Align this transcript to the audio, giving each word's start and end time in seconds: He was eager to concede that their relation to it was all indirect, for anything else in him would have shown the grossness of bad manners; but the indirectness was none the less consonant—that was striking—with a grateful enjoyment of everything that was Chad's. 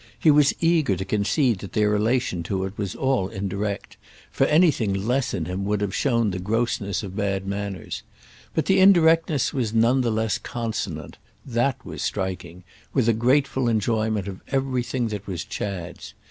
He 0.17 0.31
was 0.31 0.55
eager 0.59 0.95
to 0.95 1.05
concede 1.05 1.59
that 1.59 1.73
their 1.73 1.87
relation 1.91 2.41
to 2.41 2.63
it 2.65 2.75
was 2.75 2.95
all 2.95 3.27
indirect, 3.27 3.97
for 4.31 4.47
anything 4.47 4.95
else 4.97 5.31
in 5.31 5.45
him 5.45 5.63
would 5.65 5.79
have 5.81 5.93
shown 5.93 6.31
the 6.31 6.39
grossness 6.39 7.03
of 7.03 7.15
bad 7.15 7.45
manners; 7.45 8.01
but 8.55 8.65
the 8.65 8.79
indirectness 8.79 9.53
was 9.53 9.75
none 9.75 10.01
the 10.01 10.09
less 10.09 10.39
consonant—that 10.39 11.85
was 11.85 12.01
striking—with 12.01 13.07
a 13.07 13.13
grateful 13.13 13.69
enjoyment 13.69 14.27
of 14.27 14.41
everything 14.47 15.09
that 15.09 15.27
was 15.27 15.45
Chad's. 15.45 16.15